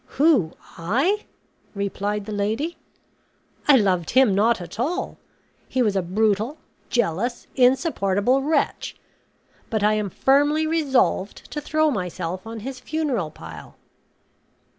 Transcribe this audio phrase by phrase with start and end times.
[0.17, 1.25] "Who, I?"
[1.75, 2.75] replied the lady.
[3.67, 5.19] "I loved him not at all.
[5.69, 6.57] He was a brutal,
[6.89, 8.95] jealous, insupportable wretch;
[9.69, 13.75] but I am firmly resolved to throw myself on his funeral pile."